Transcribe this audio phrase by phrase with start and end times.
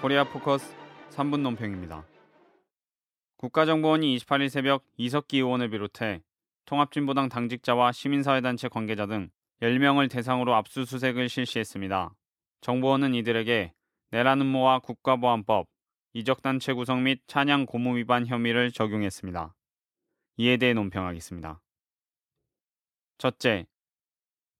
[0.00, 0.76] 코리아 포커스
[1.10, 2.06] 3분 논평입니다.
[3.36, 6.22] 국가정보원이 28일 새벽 이석기 의원을 비롯해
[6.66, 9.28] 통합진보당 당직자와 시민사회단체 관계자 등
[9.60, 12.14] 10명을 대상으로 압수수색을 실시했습니다.
[12.60, 13.72] 정보원은 이들에게
[14.10, 15.66] 내란 음모와 국가보안법,
[16.12, 19.52] 이적단체 구성 및 찬양 고무 위반 혐의를 적용했습니다.
[20.36, 21.60] 이에 대해 논평하겠습니다.
[23.18, 23.66] 첫째,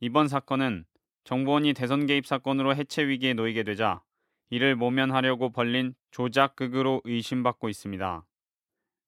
[0.00, 0.86] 이번 사건은
[1.24, 4.02] 정보원이 대선 개입 사건으로 해체 위기에 놓이게 되자
[4.50, 8.24] 이를 모면하려고 벌린 조작극으로 의심받고 있습니다.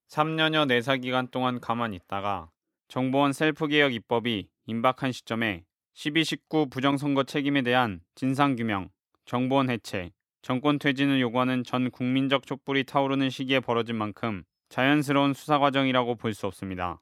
[0.09, 2.49] 3년여 내사 기간 동안 가만히 있다가
[2.87, 8.89] 정보원 셀프개혁 입법이 임박한 시점에 12.19 부정선거 책임에 대한 진상규명,
[9.25, 16.15] 정보원 해체, 정권 퇴진을 요구하는 전 국민적 촛불이 타오르는 시기에 벌어진 만큼 자연스러운 수사 과정이라고
[16.15, 17.01] 볼 수 없습니다.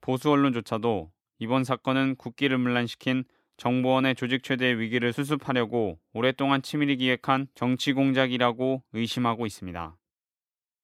[0.00, 3.24] 보수 언론조차도 이번 사건은 국기를 문란시킨
[3.56, 9.96] 정보원의 조직 최대의 위기를 수습하려고 오랫동안 치밀히 기획한 정치 공작이라고 의심하고 있습니다.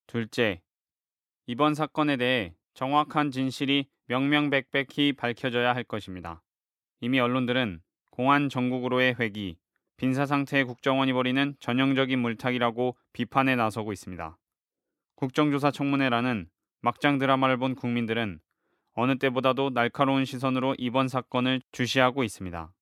[0.06, 0.62] 둘째,
[1.46, 6.42] 이번 사건에 대해 정확한 진실이 명명백백히 밝혀져야 할 것입니다.
[7.00, 9.58] 이미 언론들은 공안 전국으로의 회기,
[9.96, 14.38] 빈사 상태의 국정원이 벌이는 전형적인 물타기라고 비판에 나서고 있습니다.
[15.16, 16.48] 국정조사 청문회라는
[16.80, 18.40] 막장 드라마를 본 국민들은
[18.94, 22.72] 어느 때보다도 날카로운 시선으로 이번 사건을 주시하고 있습니다.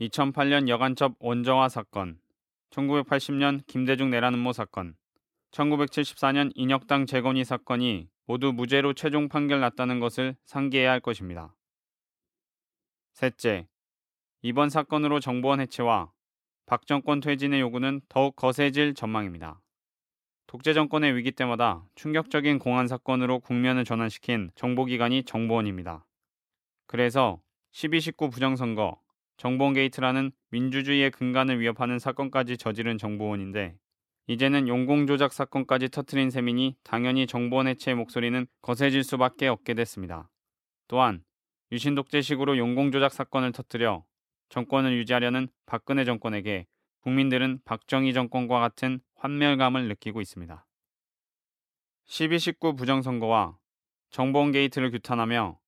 [0.00, 2.18] 2008년 여간첩 원정화 사건,
[2.70, 4.96] 1980년 김대중 내란 음모 사건,
[5.52, 11.54] 1974년 인혁당 재건이 사건이 모두 무죄로 최종 판결 났다는 것을 상기해야 할 것입니다.
[13.12, 13.68] 셋째,
[14.42, 16.10] 이번 사건으로 정보원 해체와
[16.66, 19.61] 박 정권 퇴진의 요구는 더욱 거세질 전망입니다.
[20.52, 26.04] 독재 정권의 위기 때마다 충격적인 공안 사건으로 국면을 전환시킨 정보기관이 정보원입니다.
[26.86, 27.40] 그래서
[27.72, 29.00] 12.19 부정선거,
[29.38, 33.78] 정보원 게이트라는 민주주의의 근간을 위협하는 사건까지 저지른 정보원인데
[34.26, 40.28] 이제는 용공 조작 사건까지 터트린 셈이니 당연히 정보원 해체의 목소리는 거세질 수밖에 없게 됐습니다.
[40.86, 41.24] 또한
[41.72, 44.04] 유신 독재식으로 용공 조작 사건을 터뜨려
[44.50, 46.66] 정권을 유지하려는 박근혜 정권에게
[47.02, 50.66] 국민들은 박정희 정권과 같은 환멸감을 느끼고 있습니다.
[52.06, 53.58] 12.19 부정선거와
[54.10, 55.58] 정보원 게이트를 규탄하며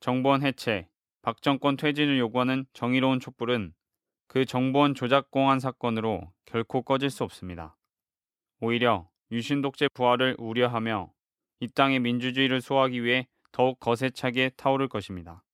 [0.00, 0.88] 정보원 해체,
[1.22, 3.72] 박정권 퇴진을 요구하는 정의로운 촛불은
[4.26, 7.76] 그 정보원 조작 공안 사건으로 결코 꺼질 수 없습니다.
[8.60, 11.12] 오히려 유신 독재 부활을 우려하며
[11.60, 15.44] 이 땅의 민주주의를 소화하기 위해 더욱 거세차게 타오를 것입니다.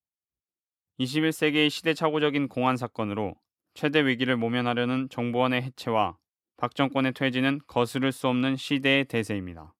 [0.98, 3.36] 21세기의 시대착오적인 공안 사건으로
[3.78, 6.16] 최대 위기를 모면하려는 정보원의 해체와
[6.56, 9.72] 박 정권의 퇴진은 거스를 수 없는 시대의 대세입니다.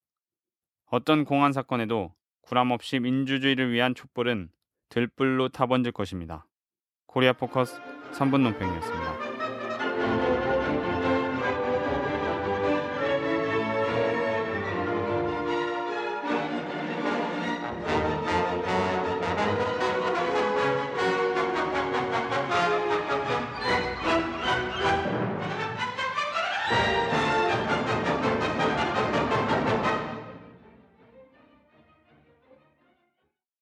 [0.87, 4.51] 어떤 공안 사건에도 구람 없이 민주주의를 위한 촛불은
[4.89, 6.47] 들불로 타번질 것입니다.
[7.07, 7.81] 코리아 포커스
[8.13, 10.38] 3분 논평이었습니다.